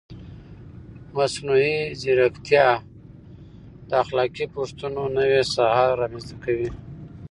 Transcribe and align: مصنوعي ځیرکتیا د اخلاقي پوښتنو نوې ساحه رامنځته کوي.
مصنوعي 1.17 1.77
ځیرکتیا 2.01 2.67
د 3.89 3.91
اخلاقي 4.03 4.45
پوښتنو 4.55 5.01
نوې 5.17 5.41
ساحه 5.55 5.87
رامنځته 6.01 6.35
کوي. 6.43 6.69